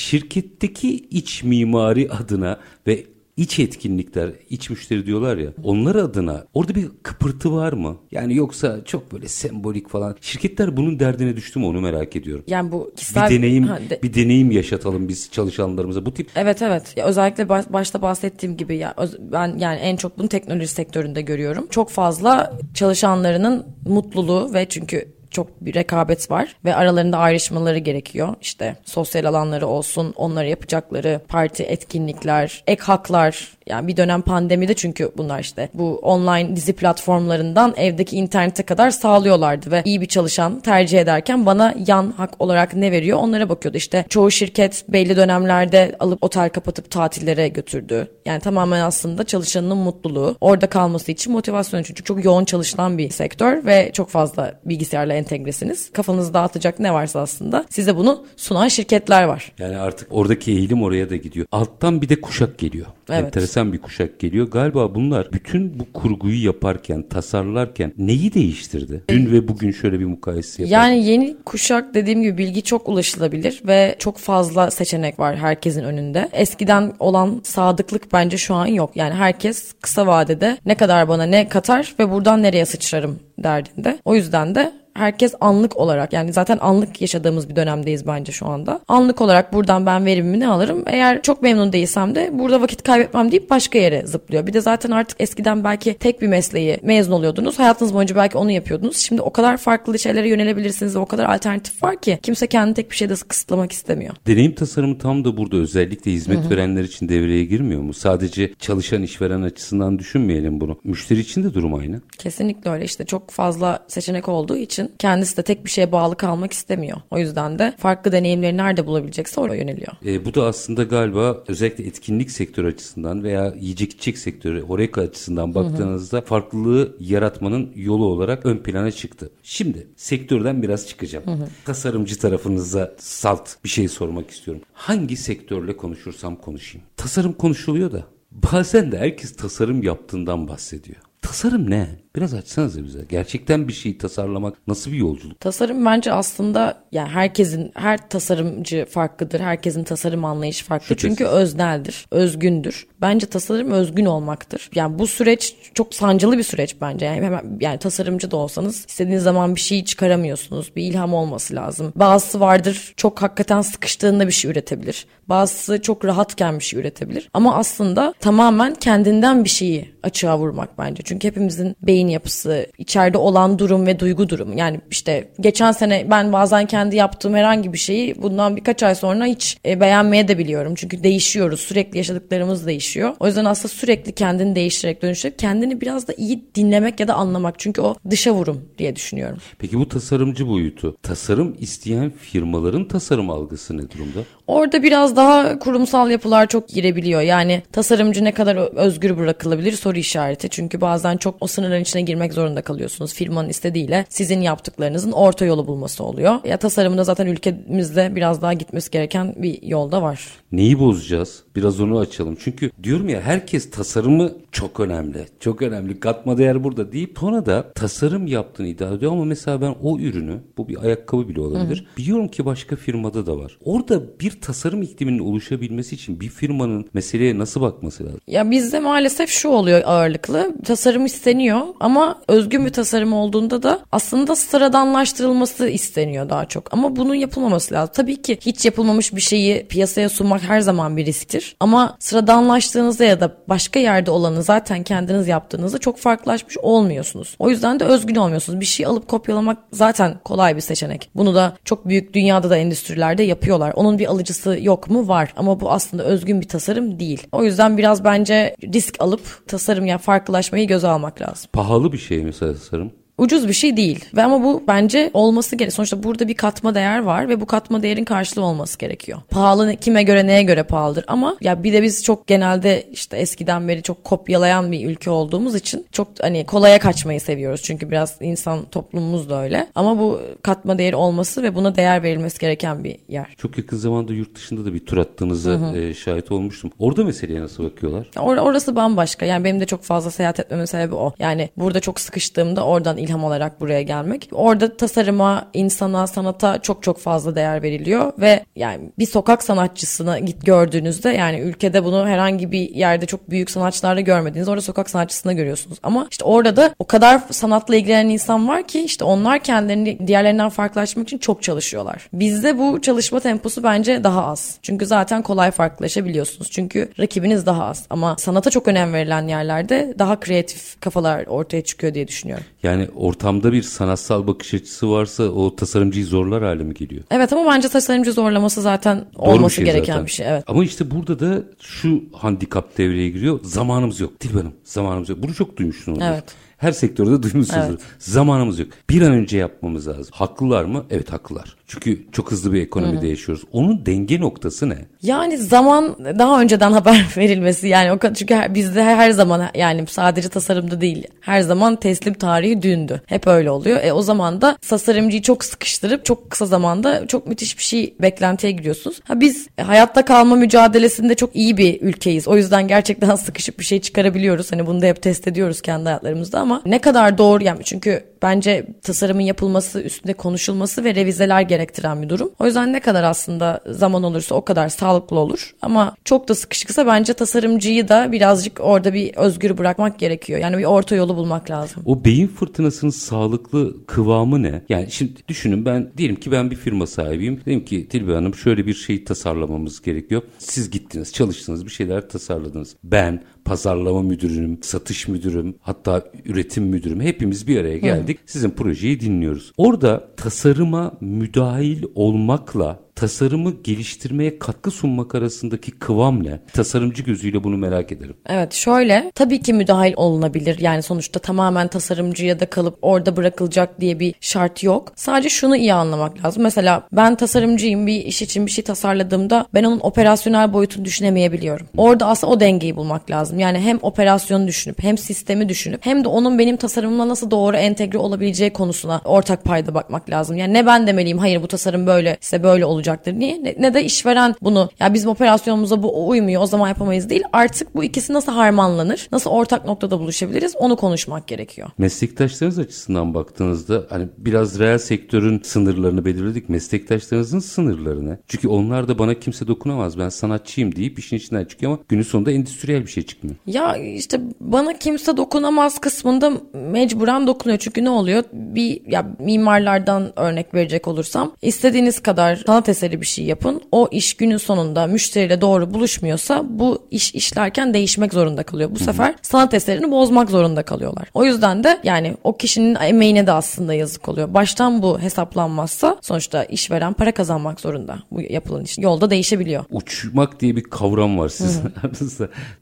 [0.00, 3.04] Şirketteki iç mimari adına ve
[3.36, 5.50] iç etkinlikler, iç müşteri diyorlar ya.
[5.62, 7.96] Onlar adına orada bir kıpırtı var mı?
[8.10, 10.16] Yani yoksa çok böyle sembolik falan.
[10.20, 12.44] Şirketler bunun derdine düştü mü onu merak ediyorum.
[12.46, 14.02] Yani bu kişisel bir deneyim ha, de...
[14.02, 16.30] bir deneyim yaşatalım biz çalışanlarımıza bu tip.
[16.36, 16.94] Evet evet.
[16.96, 21.66] Ya özellikle baş, başta bahsettiğim gibi ya ben yani en çok bunu teknoloji sektöründe görüyorum.
[21.70, 28.34] Çok fazla çalışanlarının mutluluğu ve çünkü çok bir rekabet var ve aralarında ayrışmaları gerekiyor.
[28.40, 35.12] İşte sosyal alanları olsun, onları yapacakları parti etkinlikler, ek haklar yani bir dönem pandemide çünkü
[35.16, 41.00] bunlar işte bu online dizi platformlarından evdeki internete kadar sağlıyorlardı ve iyi bir çalışan tercih
[41.00, 43.76] ederken bana yan hak olarak ne veriyor onlara bakıyordu.
[43.76, 48.08] İşte çoğu şirket belli dönemlerde alıp otel kapatıp tatillere götürdü.
[48.24, 53.64] Yani tamamen aslında çalışanının mutluluğu, orada kalması için motivasyonu çünkü çok yoğun çalışılan bir sektör
[53.66, 55.90] ve çok fazla bilgisayarla entegresiniz.
[55.92, 59.52] Kafanızı dağıtacak ne varsa aslında size bunu sunan şirketler var.
[59.58, 61.46] Yani artık oradaki eğilim oraya da gidiyor.
[61.52, 62.86] Alttan bir de kuşak geliyor.
[63.10, 63.24] Evet.
[63.24, 64.50] Enteresan bir kuşak geliyor.
[64.50, 69.02] Galiba bunlar bütün bu kurguyu yaparken, tasarlarken neyi değiştirdi?
[69.08, 70.72] Dün ve bugün şöyle bir mukayese yapalım.
[70.72, 76.28] Yani yeni kuşak dediğim gibi bilgi çok ulaşılabilir ve çok fazla seçenek var herkesin önünde.
[76.32, 78.90] Eskiden olan sadıklık bence şu an yok.
[78.94, 83.98] Yani herkes kısa vadede ne kadar bana ne katar ve buradan nereye sıçrarım derdinde.
[84.04, 88.80] O yüzden de herkes anlık olarak yani zaten anlık yaşadığımız bir dönemdeyiz bence şu anda.
[88.88, 90.82] Anlık olarak buradan ben verimimi ne alırım?
[90.86, 94.46] Eğer çok memnun değilsem de burada vakit kaybetmem deyip başka yere zıplıyor.
[94.46, 97.58] Bir de zaten artık eskiden belki tek bir mesleği mezun oluyordunuz.
[97.58, 98.96] Hayatınız boyunca belki onu yapıyordunuz.
[98.96, 102.90] Şimdi o kadar farklı şeylere yönelebilirsiniz ve o kadar alternatif var ki kimse kendini tek
[102.90, 104.14] bir şeyde kısıtlamak istemiyor.
[104.26, 106.50] Deneyim tasarımı tam da burada özellikle hizmet Hı-hı.
[106.50, 107.94] verenler için devreye girmiyor mu?
[107.94, 110.78] Sadece çalışan işveren açısından düşünmeyelim bunu.
[110.84, 112.00] Müşteri için de durum aynı.
[112.18, 116.52] Kesinlikle öyle işte çok fazla seçenek olduğu için kendisi de tek bir şeye bağlı kalmak
[116.52, 116.98] istemiyor.
[117.10, 119.92] O yüzden de farklı deneyimleri nerede bulabilecekse oraya yöneliyor.
[120.06, 125.54] E, bu da aslında galiba özellikle etkinlik sektörü açısından veya yiyecek içecek sektörü, Horeca açısından
[125.54, 126.26] baktığınızda hı hı.
[126.26, 129.30] farklılığı yaratmanın yolu olarak ön plana çıktı.
[129.42, 131.26] Şimdi sektörden biraz çıkacağım.
[131.26, 131.48] Hı hı.
[131.64, 134.62] Tasarımcı tarafınıza salt bir şey sormak istiyorum.
[134.72, 136.86] Hangi sektörle konuşursam konuşayım.
[136.96, 140.96] Tasarım konuşuluyor da bazen de herkes tasarım yaptığından bahsediyor.
[141.22, 141.88] Tasarım ne?
[142.16, 143.04] Biraz açsanıza bize.
[143.08, 145.40] Gerçekten bir şeyi tasarlamak nasıl bir yolculuk?
[145.40, 149.40] Tasarım bence aslında yani herkesin her tasarımcı farklıdır.
[149.40, 150.86] Herkesin tasarım anlayışı farklı.
[150.86, 151.10] Şüphesiz.
[151.10, 152.86] Çünkü özneldir, özgündür.
[153.00, 154.70] Bence tasarım özgün olmaktır.
[154.74, 157.06] Yani bu süreç çok sancılı bir süreç bence.
[157.06, 160.76] Yani hemen yani tasarımcı da olsanız istediğiniz zaman bir şey çıkaramıyorsunuz.
[160.76, 161.92] Bir ilham olması lazım.
[161.96, 165.06] Bazısı vardır çok hakikaten sıkıştığında bir şey üretebilir.
[165.28, 167.30] Bazısı çok rahatken bir şey üretebilir.
[167.34, 171.02] Ama aslında tamamen kendinden bir şeyi açığa vurmak bence.
[171.02, 174.58] Çünkü hepimizin beyin yapısı, içeride olan durum ve duygu durumu.
[174.58, 179.24] Yani işte geçen sene ben bazen kendi yaptığım herhangi bir şeyi bundan birkaç ay sonra
[179.24, 180.74] hiç e, beğenmeye de biliyorum.
[180.76, 181.60] Çünkü değişiyoruz.
[181.60, 183.14] Sürekli yaşadıklarımız değişiyor.
[183.20, 187.58] O yüzden aslında sürekli kendini değiştirerek dönüştürüp kendini biraz da iyi dinlemek ya da anlamak.
[187.58, 189.38] Çünkü o dışa vurum diye düşünüyorum.
[189.58, 194.20] Peki bu tasarımcı boyutu, tasarım isteyen firmaların tasarım algısı ne durumda?
[194.50, 197.20] Orada biraz daha kurumsal yapılar çok girebiliyor.
[197.20, 200.48] Yani tasarımcı ne kadar özgür bırakılabilir soru işareti.
[200.48, 203.14] Çünkü bazen çok o sınırların içine girmek zorunda kalıyorsunuz.
[203.14, 206.34] Firmanın istediğiyle sizin yaptıklarınızın orta yolu bulması oluyor.
[206.44, 210.26] Ya tasarımda zaten ülkemizde biraz daha gitmesi gereken bir yolda var.
[210.52, 211.42] Neyi bozacağız?
[211.56, 212.36] Biraz onu açalım.
[212.40, 215.26] Çünkü diyorum ya herkes tasarımı çok önemli.
[215.40, 216.00] Çok önemli.
[216.00, 220.38] Katma değer burada deyip sonra da tasarım yaptığını iddia ediyor ama mesela ben o ürünü
[220.58, 221.86] bu bir ayakkabı bile olabilir.
[221.92, 221.96] Hı.
[221.96, 223.58] Biliyorum ki başka firmada da var.
[223.64, 228.20] Orada bir tasarım ikliminin oluşabilmesi için bir firmanın meseleye nasıl bakması lazım?
[228.26, 230.54] Ya bizde maalesef şu oluyor ağırlıklı.
[230.64, 236.74] Tasarım isteniyor ama özgün bir tasarım olduğunda da aslında sıradanlaştırılması isteniyor daha çok.
[236.74, 237.92] Ama bunun yapılmaması lazım.
[237.94, 241.56] Tabii ki hiç yapılmamış bir şeyi piyasaya sunmak her zaman bir risktir.
[241.60, 247.34] Ama sıradanlaştığınızda ya da başka yerde olanı zaten kendiniz yaptığınızda çok farklılaşmış olmuyorsunuz.
[247.38, 248.60] O yüzden de özgün olmuyorsunuz.
[248.60, 251.10] Bir şey alıp kopyalamak zaten kolay bir seçenek.
[251.14, 253.72] Bunu da çok büyük dünyada da endüstrilerde yapıyorlar.
[253.76, 255.08] Onun bir alıcısı yok mu?
[255.08, 255.32] Var.
[255.36, 257.26] Ama bu aslında özgün bir tasarım değil.
[257.32, 261.50] O yüzden biraz bence risk alıp tasarım ya farklılaşmayı göze almak lazım.
[261.52, 264.04] Pahalı bir şey mesela tasarım ucuz bir şey değil.
[264.16, 265.72] Ve ama bu bence olması gerek.
[265.72, 269.18] Sonuçta burada bir katma değer var ve bu katma değerin karşılığı olması gerekiyor.
[269.30, 273.68] Pahalı kime göre neye göre pahalıdır ama ya bir de biz çok genelde işte eskiden
[273.68, 277.62] beri çok kopyalayan bir ülke olduğumuz için çok hani kolaya kaçmayı seviyoruz.
[277.62, 279.66] Çünkü biraz insan toplumumuz da öyle.
[279.74, 283.26] Ama bu katma değeri olması ve buna değer verilmesi gereken bir yer.
[283.38, 286.70] Çok yakın zamanda yurt dışında da bir tur attığınızı e, şahit olmuştum.
[286.78, 288.10] Orada meseleye nasıl bakıyorlar?
[288.20, 289.26] Or orası bambaşka.
[289.26, 291.12] Yani benim de çok fazla seyahat etmemin sebebi o.
[291.18, 294.28] Yani burada çok sıkıştığımda oradan ilham alarak buraya gelmek.
[294.32, 300.46] Orada tasarıma, insana, sanata çok çok fazla değer veriliyor ve yani bir sokak sanatçısına git
[300.46, 305.78] gördüğünüzde yani ülkede bunu herhangi bir yerde çok büyük sanatçılarda görmediğiniz orada sokak sanatçısına görüyorsunuz.
[305.82, 310.48] Ama işte orada da o kadar sanatla ilgilenen insan var ki işte onlar kendilerini diğerlerinden
[310.48, 312.08] farklılaşmak için çok çalışıyorlar.
[312.12, 314.58] Bizde bu çalışma temposu bence daha az.
[314.62, 316.50] Çünkü zaten kolay farklılaşabiliyorsunuz.
[316.50, 317.86] Çünkü rakibiniz daha az.
[317.90, 322.44] Ama sanata çok önem verilen yerlerde daha kreatif kafalar ortaya çıkıyor diye düşünüyorum.
[322.62, 327.02] Yani ortamda bir sanatsal bakış açısı varsa o tasarımcıyı zorlar hale mi geliyor?
[327.10, 330.06] Evet ama bence tasarımcı zorlaması zaten Doğru olması şey gereken zaten.
[330.06, 330.26] bir şey.
[330.28, 330.44] Evet.
[330.46, 333.40] Ama işte burada da şu handikap devreye giriyor.
[333.42, 334.20] Zamanımız yok.
[334.20, 335.18] Dilber Hanım zamanımız yok.
[335.22, 335.98] Bunu çok duymuşsunuz.
[336.02, 336.24] Evet.
[336.56, 337.70] Her sektörde duymuşsunuzdur.
[337.70, 337.80] Evet.
[337.98, 338.68] Zamanımız yok.
[338.90, 340.06] Bir an önce yapmamız lazım.
[340.12, 340.84] Haklılar mı?
[340.90, 341.56] Evet haklılar.
[341.70, 343.06] Çünkü çok hızlı bir ekonomide Hı-hı.
[343.06, 343.44] yaşıyoruz.
[343.52, 344.78] Onun denge noktası ne?
[345.02, 350.28] Yani zaman daha önceden haber verilmesi yani o çünkü her, bizde her zaman yani sadece
[350.28, 353.02] tasarımda değil her zaman teslim tarihi dündü.
[353.06, 353.80] Hep öyle oluyor.
[353.82, 358.52] E o zaman da tasarımcıyı çok sıkıştırıp çok kısa zamanda çok müthiş bir şey beklentiye
[358.52, 359.00] giriyorsunuz.
[359.04, 362.28] Ha biz hayatta kalma mücadelesinde çok iyi bir ülkeyiz.
[362.28, 364.52] O yüzden gerçekten sıkışıp bir şey çıkarabiliyoruz.
[364.52, 368.66] Hani bunu da hep test ediyoruz kendi hayatlarımızda ama ne kadar doğru yani çünkü bence
[368.82, 372.30] tasarımın yapılması, üstünde konuşulması ve revizeler gerektiren bir durum.
[372.38, 375.54] O yüzden ne kadar aslında zaman olursa o kadar sağlıklı olur.
[375.62, 380.40] Ama çok da sıkışıksa bence tasarımcıyı da birazcık orada bir özgür bırakmak gerekiyor.
[380.40, 381.82] Yani bir orta yolu bulmak lazım.
[381.86, 384.62] O beyin fırtınasının sağlıklı kıvamı ne?
[384.68, 387.40] Yani şimdi düşünün ben diyelim ki ben bir firma sahibiyim.
[387.46, 390.22] Dedim ki Tilbe Hanım şöyle bir şey tasarlamamız gerekiyor.
[390.38, 392.76] Siz gittiniz, çalıştınız, bir şeyler tasarladınız.
[392.84, 398.18] Ben pazarlama müdürünüm, satış müdürüm, hatta üretim müdürüm hepimiz bir araya geldik.
[398.18, 398.22] Hı.
[398.26, 399.52] Sizin projeyi dinliyoruz.
[399.56, 406.40] Orada tasarıma müdahil olmakla tasarımı geliştirmeye katkı sunmak arasındaki kıvam ne?
[406.52, 408.14] Tasarımcı gözüyle bunu merak ederim.
[408.26, 410.58] Evet şöyle tabii ki müdahil olunabilir.
[410.58, 414.92] Yani sonuçta tamamen tasarımcıya da kalıp orada bırakılacak diye bir şart yok.
[414.96, 416.42] Sadece şunu iyi anlamak lazım.
[416.42, 421.66] Mesela ben tasarımcıyım bir iş için bir şey tasarladığımda ben onun operasyonel boyutunu düşünemeyebiliyorum.
[421.76, 423.38] Orada aslında o dengeyi bulmak lazım.
[423.38, 427.98] Yani hem operasyonu düşünüp hem sistemi düşünüp hem de onun benim tasarımımla nasıl doğru entegre
[427.98, 430.36] olabileceği konusuna ortak payda bakmak lazım.
[430.36, 433.12] Yani ne ben demeliyim hayır bu tasarım böyle ise böyle olacak olacaktır.
[433.12, 433.44] Niye?
[433.44, 437.22] Ne, ne de işveren bunu ya bizim operasyonumuza bu uymuyor o zaman yapamayız değil.
[437.32, 439.08] Artık bu ikisi nasıl harmanlanır?
[439.12, 440.56] Nasıl ortak noktada buluşabiliriz?
[440.56, 441.70] Onu konuşmak gerekiyor.
[441.78, 446.48] Meslektaşlarınız açısından baktığınızda hani biraz reel sektörün sınırlarını belirledik.
[446.48, 448.18] Meslektaşlarınızın sınırlarını.
[448.26, 449.98] Çünkü onlar da bana kimse dokunamaz.
[449.98, 453.36] Ben sanatçıyım deyip işin içinden çıkıyor ama günün sonunda endüstriyel bir şey çıkmıyor.
[453.46, 457.58] Ya işte bana kimse dokunamaz kısmında mecburen dokunuyor.
[457.58, 458.24] Çünkü ne oluyor?
[458.32, 463.60] Bir ya mimarlardan örnek verecek olursam istediğiniz kadar sanat eseri bir şey yapın.
[463.72, 468.70] O iş günün sonunda müşteriyle doğru buluşmuyorsa bu iş işlerken değişmek zorunda kalıyor.
[468.70, 468.84] Bu Hı-hı.
[468.84, 471.08] sefer sanat eserini bozmak zorunda kalıyorlar.
[471.14, 474.34] O yüzden de yani o kişinin emeğine de aslında yazık oluyor.
[474.34, 477.98] Baştan bu hesaplanmazsa sonuçta işveren para kazanmak zorunda.
[478.10, 479.64] Bu yapılan iş yolda değişebiliyor.
[479.70, 481.72] Uçmak diye bir kavram var sizin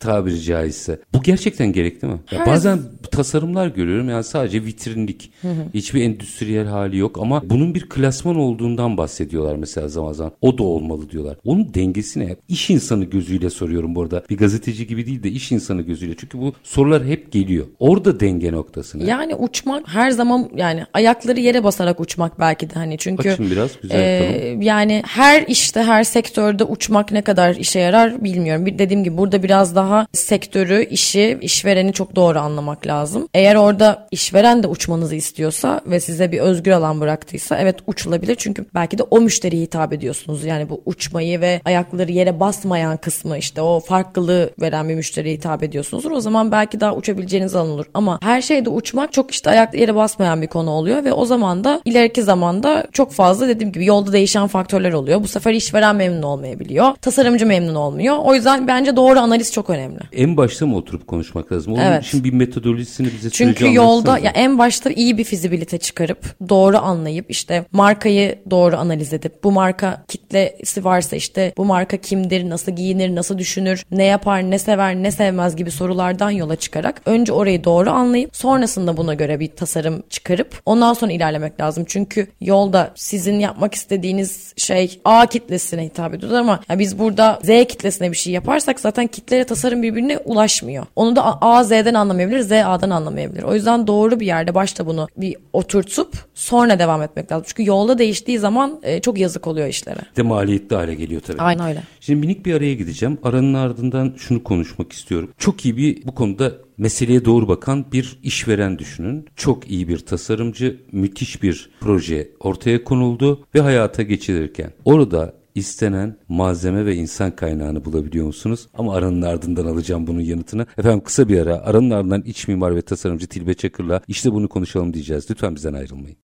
[0.01, 1.01] tabiri caizse.
[1.15, 2.19] Bu gerçekten gerekli mi?
[2.31, 2.79] Ya bazen
[3.11, 5.33] tasarımlar görüyorum yani sadece vitrinlik.
[5.43, 5.67] Hı-hı.
[5.75, 10.33] Hiçbir endüstriyel hali yok ama bunun bir klasman olduğundan bahsediyorlar mesela zaman zaman.
[10.43, 11.37] O da olmalı diyorlar.
[11.45, 12.37] Onun dengesi ne?
[12.49, 14.23] İş insanı gözüyle soruyorum bu arada.
[14.31, 16.15] Bir gazeteci gibi değil de iş insanı gözüyle.
[16.17, 17.67] Çünkü bu sorular hep geliyor.
[17.79, 19.05] Orada denge noktası ne?
[19.05, 23.71] Yani uçmak her zaman yani ayakları yere basarak uçmak belki de hani çünkü Açın biraz
[23.83, 28.67] güzel e, yani her işte her sektörde uçmak ne kadar işe yarar bilmiyorum.
[28.67, 33.29] Bir dediğim gibi burada biraz daha sektörü, işi, işvereni çok doğru anlamak lazım.
[33.35, 38.65] Eğer orada işveren de uçmanızı istiyorsa ve size bir özgür alan bıraktıysa evet uçulabilir çünkü
[38.75, 40.45] belki de o müşteriye hitap hitap ediyorsunuz.
[40.45, 45.63] Yani bu uçmayı ve ayakları yere basmayan kısmı işte o farklılığı veren bir müşteriye hitap
[45.63, 46.11] ediyorsunuzdur.
[46.11, 47.87] O zaman belki daha uçabileceğiniz alan olur.
[47.95, 51.65] Ama her şeyde uçmak çok işte ayak yere basmayan bir konu oluyor ve o zaman
[51.65, 55.23] da ileriki zamanda çok fazla dediğim gibi yolda değişen faktörler oluyor.
[55.23, 56.95] Bu sefer işveren memnun olmayabiliyor.
[57.03, 58.17] Tasarımcı memnun olmuyor.
[58.25, 59.99] O yüzden bence doğru analiz çok önemli.
[60.13, 61.73] En başta mı oturup konuşmak lazım?
[61.73, 62.05] Onun Evet.
[62.05, 67.31] için bir metodolojisini bize Çünkü yolda ya en başta iyi bir fizibilite çıkarıp doğru anlayıp
[67.31, 69.78] işte markayı doğru analiz edip bu marka
[70.09, 75.11] kitlesi varsa işte bu marka kimdir, nasıl giyinir, nasıl düşünür, ne yapar, ne sever, ne
[75.11, 80.63] sevmez gibi sorulardan yola çıkarak önce orayı doğru anlayıp sonrasında buna göre bir tasarım çıkarıp
[80.67, 81.85] ondan sonra ilerlemek lazım.
[81.89, 87.47] Çünkü yolda sizin yapmak istediğiniz şey A kitlesine hitap ediyor ama ya biz burada Z
[87.47, 90.87] kitlesine bir şey yaparsak zaten kitlere tasarım birbirine ulaşmıyor.
[90.97, 93.43] Onu da A Z'den anlamayabilir, Z A'dan anlamayabilir.
[93.43, 97.45] O yüzden doğru bir yerde başta bunu bir oturtup sonra devam etmek lazım.
[97.49, 100.01] Çünkü yolda değiştiği zaman e, çok yazık oluyor işlere.
[100.17, 101.43] de maliyetli hale geliyor tabii.
[101.43, 101.83] Aynen öyle.
[102.01, 103.19] Şimdi minik bir araya gideceğim.
[103.23, 105.31] Aranın ardından şunu konuşmak istiyorum.
[105.39, 109.27] Çok iyi bir bu konuda meseleye doğru bakan bir işveren düşünün.
[109.37, 116.87] Çok iyi bir tasarımcı, müthiş bir proje ortaya konuldu ve hayata geçirirken orada istenen malzeme
[116.87, 118.67] ve insan kaynağını bulabiliyor musunuz?
[118.75, 120.67] Ama aranın ardından alacağım bunun yanıtını.
[120.79, 124.95] Efendim kısa bir ara aranın ardından iç mimar ve tasarımcı Tilbe Çakır'la işte bunu konuşalım
[124.95, 125.31] diyeceğiz.
[125.31, 126.17] Lütfen bizden ayrılmayın.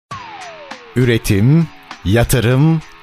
[0.96, 1.66] Üretim,
[2.04, 2.80] yatırım,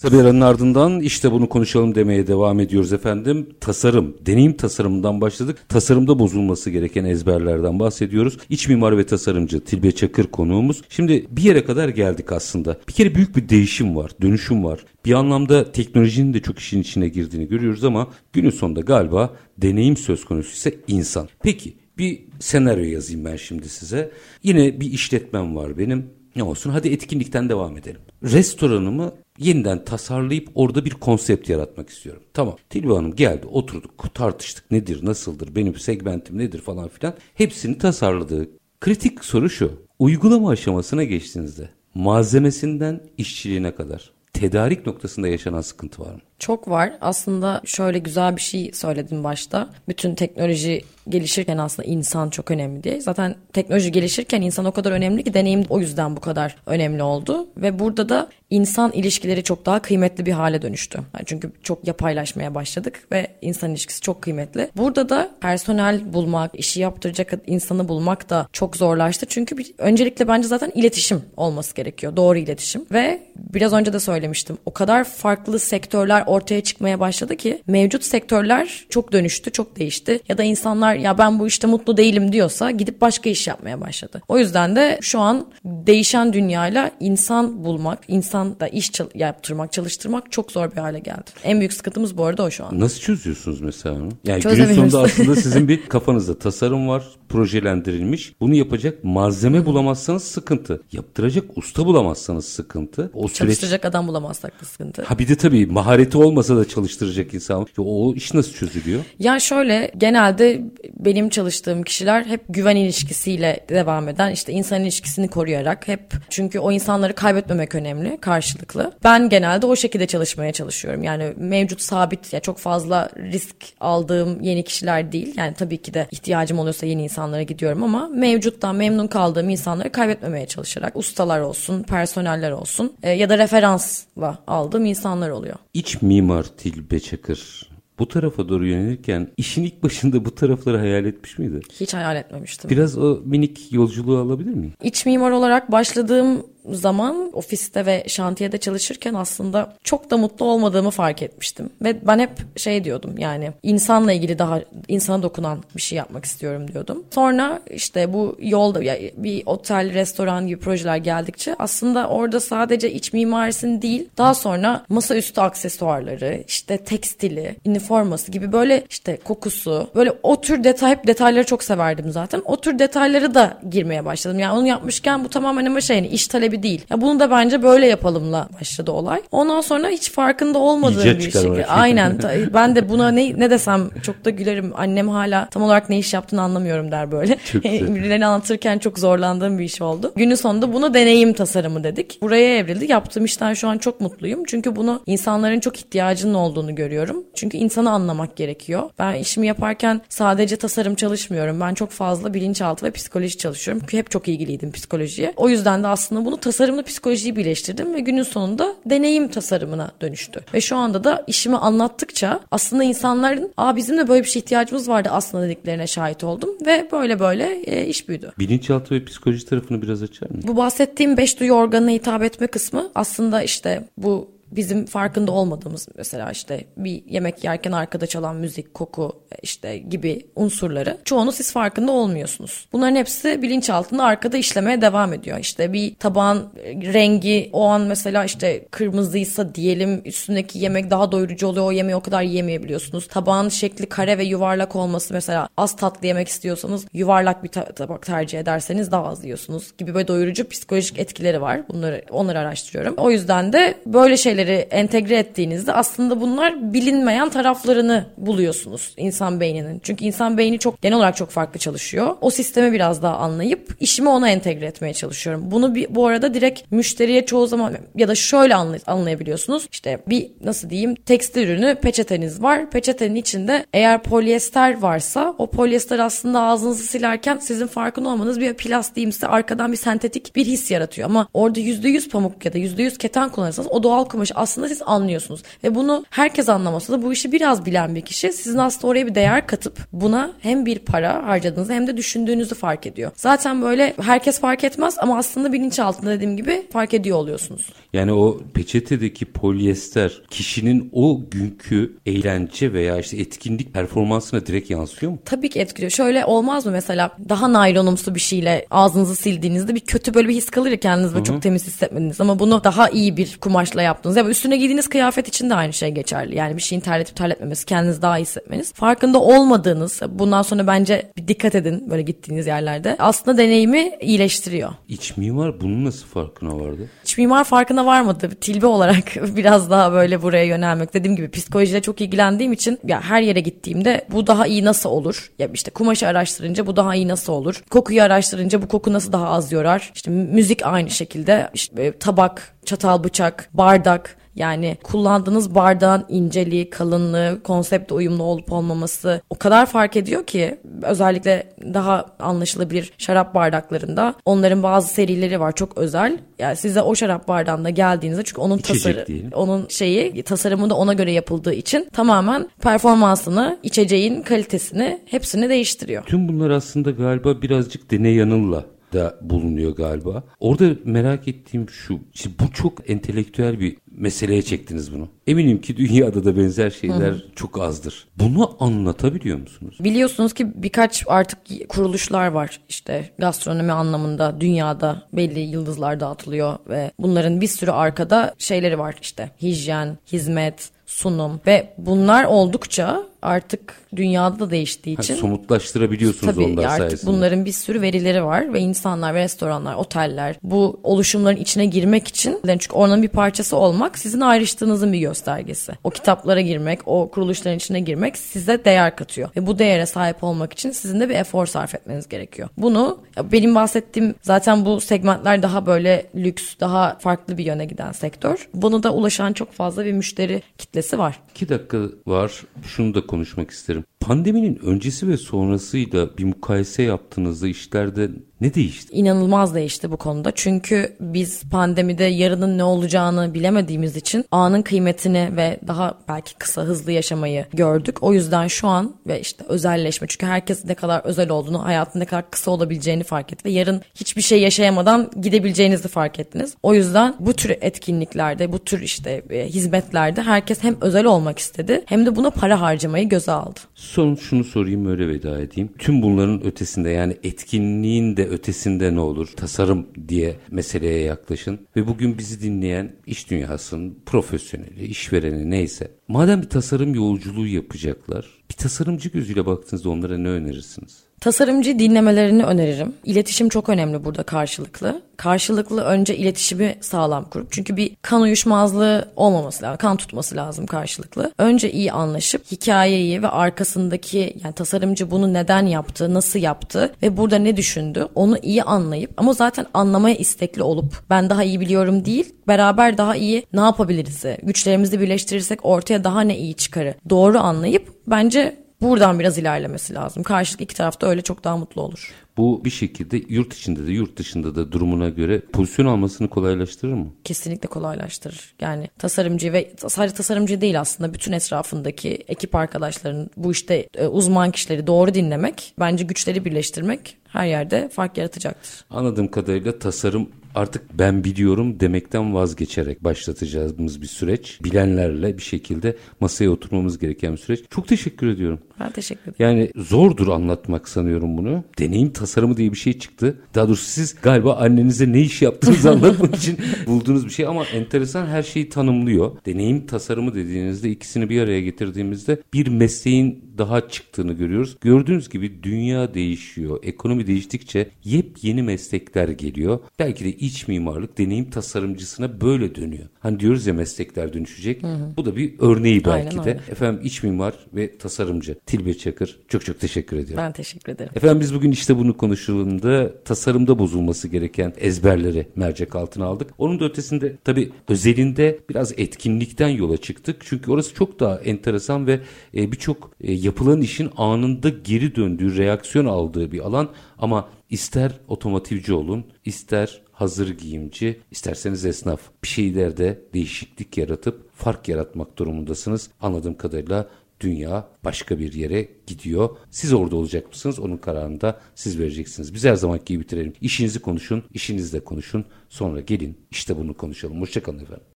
[0.00, 3.48] Kısa bir aranın ardından işte bunu konuşalım demeye devam ediyoruz efendim.
[3.60, 5.58] Tasarım, deneyim tasarımından başladık.
[5.68, 8.38] Tasarımda bozulması gereken ezberlerden bahsediyoruz.
[8.48, 10.82] İç mimar ve tasarımcı Tilbe Çakır konuğumuz.
[10.88, 12.78] Şimdi bir yere kadar geldik aslında.
[12.88, 14.84] Bir kere büyük bir değişim var, dönüşüm var.
[15.04, 20.24] Bir anlamda teknolojinin de çok işin içine girdiğini görüyoruz ama günün sonunda galiba deneyim söz
[20.24, 21.28] konusu ise insan.
[21.42, 24.10] Peki bir senaryo yazayım ben şimdi size.
[24.42, 26.19] Yine bir işletmem var benim.
[26.36, 28.00] Ne olsun hadi etkinlikten devam edelim.
[28.22, 32.22] Restoranımı yeniden tasarlayıp orada bir konsept yaratmak istiyorum.
[32.34, 37.14] Tamam Tilbe Hanım geldi oturduk tartıştık nedir nasıldır benim segmentim nedir falan filan.
[37.34, 38.50] Hepsini tasarladık.
[38.80, 46.20] Kritik soru şu uygulama aşamasına geçtiğinizde malzemesinden işçiliğine kadar tedarik noktasında yaşanan sıkıntı var mı?
[46.38, 46.92] Çok var.
[47.00, 49.70] Aslında şöyle güzel bir şey söyledim başta.
[49.88, 53.00] Bütün teknoloji gelişirken aslında insan çok önemli diye.
[53.00, 57.48] Zaten teknoloji gelişirken insan o kadar önemli ki deneyim o yüzden bu kadar önemli oldu.
[57.56, 60.98] Ve burada da insan ilişkileri çok daha kıymetli bir hale dönüştü.
[60.98, 64.70] Yani çünkü çok yapaylaşmaya başladık ve insan ilişkisi çok kıymetli.
[64.76, 69.26] Burada da personel bulmak, işi yaptıracak insanı bulmak da çok zorlaştı.
[69.28, 72.16] Çünkü bir, öncelikle bence zaten iletişim olması gerekiyor.
[72.16, 72.86] Doğru iletişim.
[72.92, 74.58] Ve biraz önce de söylemiştim.
[74.66, 80.20] O kadar farklı sektörler ortaya çıkmaya başladı ki mevcut sektörler çok dönüştü, çok değişti.
[80.28, 84.22] Ya da insanlar ya ben bu işte mutlu değilim diyorsa gidip başka iş yapmaya başladı.
[84.28, 90.52] O yüzden de şu an değişen dünyayla insan bulmak, insan da iş yaptırmak, çalıştırmak çok
[90.52, 91.30] zor bir hale geldi.
[91.44, 92.80] En büyük sıkıntımız bu arada o şu an.
[92.80, 93.96] Nasıl çözüyorsunuz mesela?
[94.24, 98.34] Yani günün sonunda aslında sizin bir kafanızda tasarım var, projelendirilmiş.
[98.40, 100.82] Bunu yapacak malzeme bulamazsanız sıkıntı.
[100.92, 103.10] Yaptıracak usta bulamazsanız sıkıntı.
[103.14, 105.02] O süreç Çalıştıracak adam bulamazsak da sıkıntı.
[105.02, 107.66] Ha bir de tabii mahareti olmasa da çalıştıracak insan.
[107.78, 109.00] O iş nasıl çözülüyor?
[109.18, 110.64] Ya şöyle genelde
[110.98, 116.72] benim çalıştığım kişiler hep güven ilişkisiyle devam eden işte insan ilişkisini koruyarak hep çünkü o
[116.72, 118.92] insanları kaybetmemek önemli karşılıklı.
[119.04, 121.02] Ben genelde o şekilde çalışmaya çalışıyorum.
[121.02, 125.34] Yani mevcut sabit ya çok fazla risk aldığım yeni kişiler değil.
[125.36, 130.46] Yani tabii ki de ihtiyacım oluyorsa yeni insanlara gidiyorum ama mevcuttan memnun kaldığım insanları kaybetmemeye
[130.46, 135.56] çalışarak ustalar olsun, personeller olsun e, ya da referansla aldığım insanlar oluyor.
[135.74, 137.69] İç mimar Tilbe Çakır
[138.00, 141.60] bu tarafa doğru yönelirken işin ilk başında bu tarafları hayal etmiş miydi?
[141.80, 142.70] Hiç hayal etmemiştim.
[142.70, 144.72] Biraz o minik yolculuğu alabilir miyim?
[144.82, 151.22] İç mimar olarak başladığım zaman ofiste ve şantiyede çalışırken aslında çok da mutlu olmadığımı fark
[151.22, 151.70] etmiştim.
[151.82, 156.72] Ve ben hep şey diyordum yani insanla ilgili daha insana dokunan bir şey yapmak istiyorum
[156.72, 157.04] diyordum.
[157.14, 158.80] Sonra işte bu yolda
[159.16, 165.40] bir otel, restoran gibi projeler geldikçe aslında orada sadece iç mimarisini değil daha sonra masaüstü
[165.40, 171.64] aksesuarları, işte tekstili, üniforması gibi böyle işte kokusu böyle o tür detay hep detayları çok
[171.64, 172.42] severdim zaten.
[172.44, 174.38] O tür detayları da girmeye başladım.
[174.38, 176.84] Yani onu yapmışken bu tamamen ama şey yani iş talebi talebi değil.
[176.90, 179.22] Ya bunu da bence böyle yapalımla başladı olay.
[179.32, 181.30] Ondan sonra hiç farkında olmadığım İcat bir şey.
[181.30, 181.66] çıkarmak.
[181.68, 182.18] Aynen.
[182.54, 184.72] Ben de buna ne ne desem çok da gülerim.
[184.76, 187.38] Annem hala tam olarak ne iş yaptığını anlamıyorum der böyle.
[187.64, 190.12] Birilerini anlatırken çok zorlandığım bir iş oldu.
[190.16, 192.22] Günün sonunda buna deneyim tasarımı dedik.
[192.22, 192.92] Buraya evrildi.
[192.92, 194.42] Yaptığım işten şu an çok mutluyum.
[194.46, 197.24] Çünkü bunu insanların çok ihtiyacının olduğunu görüyorum.
[197.34, 198.90] Çünkü insanı anlamak gerekiyor.
[198.98, 201.60] Ben işimi yaparken sadece tasarım çalışmıyorum.
[201.60, 203.80] Ben çok fazla bilinçaltı ve psikoloji çalışıyorum.
[203.80, 205.32] Çünkü hep çok ilgiliydim psikolojiye.
[205.36, 210.40] O yüzden de aslında bunu tasarımla psikolojiyi birleştirdim ve günün sonunda deneyim tasarımına dönüştü.
[210.54, 214.88] Ve şu anda da işimi anlattıkça aslında insanların Aa bizim de böyle bir şeye ihtiyacımız
[214.88, 218.32] vardı aslında dediklerine şahit oldum ve böyle böyle e, iş büyüdü.
[218.38, 220.44] Bilinçaltı ve psikoloji tarafını biraz açar mısın?
[220.48, 226.30] Bu bahsettiğim beş duyu organına hitap etme kısmı aslında işte bu bizim farkında olmadığımız mesela
[226.30, 232.68] işte bir yemek yerken arkada çalan müzik, koku işte gibi unsurları çoğunu siz farkında olmuyorsunuz.
[232.72, 235.38] Bunların hepsi bilinçaltında arkada işlemeye devam ediyor.
[235.38, 241.66] İşte bir tabağın rengi o an mesela işte kırmızıysa diyelim üstündeki yemek daha doyurucu oluyor.
[241.66, 243.08] O yemeği o kadar yiyemeyebiliyorsunuz.
[243.08, 248.06] Tabağın şekli kare ve yuvarlak olması mesela az tatlı yemek istiyorsanız yuvarlak bir ta- tabak
[248.06, 251.68] tercih ederseniz daha az yiyorsunuz gibi böyle doyurucu psikolojik etkileri var.
[251.68, 252.94] Bunları onları araştırıyorum.
[252.96, 259.80] O yüzden de böyle şeyleri entegre ettiğinizde aslında bunlar bilinmeyen taraflarını buluyorsunuz insan beyninin.
[259.82, 262.16] Çünkü insan beyni çok genel olarak çok farklı çalışıyor.
[262.20, 265.50] O sistemi biraz daha anlayıp işimi ona entegre etmeye çalışıyorum.
[265.50, 269.68] Bunu bir, bu arada direkt müşteriye çoğu zaman ya da şöyle anlay- anlayabiliyorsunuz.
[269.72, 272.70] İşte bir nasıl diyeyim tekstil ürünü peçeteniz var.
[272.70, 279.26] Peçetenin içinde eğer polyester varsa o polyester aslında ağzınızı silerken sizin farkında olmanız bir plastiğimsi
[279.26, 281.08] arkadan bir sentetik bir his yaratıyor.
[281.08, 285.42] Ama orada %100 pamuk ya da %100 keten kullanırsanız o doğal kumaşı aslında siz anlıyorsunuz.
[285.64, 289.14] Ve bunu herkes anlamasa da bu işi biraz bilen bir kişi sizin aslında oraya bir
[289.14, 293.12] değer katıp buna hem bir para harcadığınızı hem de düşündüğünüzü fark ediyor.
[293.16, 297.66] Zaten böyle herkes fark etmez ama aslında bilinçaltında dediğim gibi fark ediyor oluyorsunuz.
[297.92, 305.18] Yani o peçetedeki polyester kişinin o günkü eğlence veya işte etkinlik performansına direkt yansıyor mu?
[305.24, 305.90] Tabii ki etkiliyor.
[305.90, 310.50] Şöyle olmaz mı mesela daha naylonumsu bir şeyle ağzınızı sildiğinizde bir kötü böyle bir his
[310.50, 314.16] kalır ya kendinizi böyle çok temiz hissetmediniz ama bunu daha iyi bir kumaşla yaptınız.
[314.20, 316.36] Ya üstüne giydiğiniz kıyafet için de aynı şey geçerli.
[316.36, 318.72] Yani bir şeyin terletip terletmemesi, kendinizi daha iyi hissetmeniz.
[318.72, 322.96] Farkında olmadığınız, bundan sonra bence bir dikkat edin böyle gittiğiniz yerlerde.
[322.98, 324.70] Aslında deneyimi iyileştiriyor.
[324.88, 326.88] İç mimar bunun nasıl farkına vardı?
[327.04, 328.30] Hiç mimar farkına varmadı.
[328.40, 329.04] Tilbe olarak
[329.36, 330.94] biraz daha böyle buraya yönelmek.
[330.94, 335.32] Dediğim gibi psikolojiyle çok ilgilendiğim için ya her yere gittiğimde bu daha iyi nasıl olur?
[335.38, 337.62] Ya işte kumaşı araştırınca bu daha iyi nasıl olur?
[337.70, 339.92] Kokuyu araştırınca bu koku nasıl daha az yorar?
[339.94, 341.50] İşte müzik aynı şekilde.
[341.54, 349.20] İşte e, tabak, çatal, bıçak, bardak yani kullandığınız bardağın inceliği, kalınlığı, konsepte uyumlu olup olmaması
[349.30, 355.78] o kadar fark ediyor ki özellikle daha anlaşılabilir şarap bardaklarında onların bazı serileri var çok
[355.78, 356.18] özel.
[356.38, 361.12] Yani size o şarap bardağında geldiğinizde çünkü onun tasarı onun şeyi tasarımı da ona göre
[361.12, 366.04] yapıldığı için tamamen performansını, içeceğin kalitesini hepsini değiştiriyor.
[366.04, 370.24] Tüm bunlar aslında galiba birazcık deney yanılla da bulunuyor galiba.
[370.40, 372.00] Orada merak ettiğim şu.
[372.12, 375.08] Şimdi bu çok entelektüel bir meseleye çektiniz bunu.
[375.26, 378.08] Eminim ki dünyada da benzer şeyler çok azdır.
[378.16, 379.76] Bunu anlatabiliyor musunuz?
[379.80, 387.40] Biliyorsunuz ki birkaç artık kuruluşlar var işte gastronomi anlamında dünyada belli yıldızlar dağıtılıyor ve bunların
[387.40, 394.50] bir sürü arkada şeyleri var işte hijyen, hizmet, sunum ve bunlar oldukça artık dünyada da
[394.50, 397.10] değiştiği Ha, için somutlaştırabiliyorsunuz Tabii onlar artık sayesinde.
[397.10, 402.38] bunların bir sürü verileri var ve insanlar ve restoranlar, oteller bu oluşumların içine girmek için
[402.46, 405.72] çünkü oranın bir parçası olmak sizin ayrıştığınızın bir göstergesi.
[405.84, 410.52] O kitaplara girmek, o kuruluşların içine girmek size değer katıyor ve bu değere sahip olmak
[410.52, 412.48] için sizin de bir efor sarf etmeniz gerekiyor.
[412.56, 412.98] Bunu
[413.32, 418.48] benim bahsettiğim zaten bu segmentler daha böyle lüks, daha farklı bir yöne giden sektör.
[418.54, 421.20] Bunu da ulaşan çok fazla bir müşteri kitlesi var.
[421.34, 422.42] İki dakika var.
[422.66, 423.84] Şunu da konuşmak isterim.
[424.00, 428.10] Pandeminin öncesi ve sonrasıyla bir mukayese yaptığınızda işlerde
[428.40, 428.96] ne değişti?
[428.96, 430.32] inanılmaz değişti bu konuda.
[430.34, 436.92] Çünkü biz pandemide yarının ne olacağını bilemediğimiz için anın kıymetini ve daha belki kısa hızlı
[436.92, 438.02] yaşamayı gördük.
[438.02, 442.04] O yüzden şu an ve işte özelleşme çünkü herkes ne kadar özel olduğunu, hayatın ne
[442.04, 446.54] kadar kısa olabileceğini fark etti ve yarın hiçbir şey yaşayamadan gidebileceğinizi fark ettiniz.
[446.62, 451.82] O yüzden bu tür etkinliklerde, bu tür işte e, hizmetlerde herkes hem özel olmak istedi
[451.86, 453.60] hem de buna para harcamayı göze aldı.
[453.90, 455.70] Son şunu sorayım öyle veda edeyim.
[455.78, 459.26] Tüm bunların ötesinde yani etkinliğin de ötesinde ne olur?
[459.36, 461.60] Tasarım diye meseleye yaklaşın.
[461.76, 465.90] Ve bugün bizi dinleyen iş dünyasının profesyoneli, işvereni neyse.
[466.08, 470.98] Madem bir tasarım yolculuğu yapacaklar Bir tasarımcı gözüyle baktığınızda onlara ne önerirsiniz?
[471.20, 472.94] Tasarımcı dinlemelerini öneririm.
[473.04, 475.02] İletişim çok önemli burada karşılıklı.
[475.16, 479.78] Karşılıklı önce iletişimi sağlam kurup çünkü bir kan uyuşmazlığı olmaması lazım.
[479.78, 481.32] Kan tutması lazım karşılıklı.
[481.38, 487.36] Önce iyi anlaşıp hikayeyi ve arkasındaki yani tasarımcı bunu neden yaptı, nasıl yaptı ve burada
[487.36, 492.34] ne düşündü onu iyi anlayıp ama zaten anlamaya istekli olup ben daha iyi biliyorum değil
[492.48, 494.24] beraber daha iyi ne yapabiliriz?
[494.42, 500.22] Güçlerimizi birleştirirsek ortaya daha ne iyi çıkarı doğru anlayıp bence buradan biraz ilerlemesi lazım.
[500.22, 502.14] Karşılık iki tarafta öyle çok daha mutlu olur.
[502.36, 507.06] Bu bir şekilde yurt içinde de yurt dışında da durumuna göre pozisyon almasını kolaylaştırır mı?
[507.24, 508.54] Kesinlikle kolaylaştırır.
[508.60, 514.50] Yani tasarımcı ve sadece tasarımcı değil aslında bütün etrafındaki ekip arkadaşların bu işte e, uzman
[514.50, 518.84] kişileri doğru dinlemek bence güçleri birleştirmek her yerde fark yaratacaktır.
[518.90, 524.58] Anladığım kadarıyla tasarım artık ben biliyorum demekten vazgeçerek başlatacağımız bir süreç.
[524.64, 527.60] Bilenlerle bir şekilde masaya oturmamız gereken bir süreç.
[527.70, 528.60] Çok teşekkür ediyorum.
[528.80, 529.34] Ben teşekkür ederim.
[529.38, 531.64] Yani zordur anlatmak sanıyorum bunu.
[531.78, 533.38] Deneyim tasarımı diye bir şey çıktı.
[533.54, 538.26] Daha doğrusu siz galiba annenize ne iş yaptığınızı anlatmak için bulduğunuz bir şey ama enteresan
[538.26, 539.30] her şeyi tanımlıyor.
[539.46, 544.76] Deneyim tasarımı dediğinizde ikisini bir araya getirdiğimizde bir mesleğin daha çıktığını görüyoruz.
[544.80, 546.78] Gördüğünüz gibi dünya değişiyor.
[546.82, 549.78] Ekonomi değiştikçe yepyeni meslekler geliyor.
[549.98, 553.08] Belki de iç mimarlık deneyim tasarımcısına böyle dönüyor.
[553.20, 554.82] Hani diyoruz ya meslekler dönüşecek.
[554.82, 555.16] Hı hı.
[555.16, 556.50] Bu da bir örneği belki Aynen de.
[556.50, 556.60] Öyle.
[556.70, 560.44] Efendim iç mimar ve tasarımcı Tilbe Çakır çok çok teşekkür ediyorum.
[560.44, 561.12] Ben teşekkür ederim.
[561.16, 566.50] Efendim biz bugün işte bunu konuşulduğunda tasarımda bozulması gereken ezberleri mercek altına aldık.
[566.58, 570.36] Onun da ötesinde tabii özelinde biraz etkinlikten yola çıktık.
[570.40, 572.20] Çünkü orası çok daha enteresan ve
[572.54, 578.92] e, birçok e, yapılan işin anında geri döndüğü, reaksiyon aldığı bir alan ama ister otomotivci
[578.92, 586.10] olun, ister hazır giyimci, isterseniz esnaf bir şeylerde değişiklik yaratıp fark yaratmak durumundasınız.
[586.20, 587.08] Anladığım kadarıyla
[587.40, 589.56] dünya başka bir yere gidiyor.
[589.70, 590.78] Siz orada olacak mısınız?
[590.78, 592.54] Onun kararını da siz vereceksiniz.
[592.54, 593.52] Biz her zamanki gibi bitirelim.
[593.60, 595.44] İşinizi konuşun, işinizle konuşun.
[595.68, 597.40] Sonra gelin işte bunu konuşalım.
[597.40, 598.04] Hoşçakalın efendim.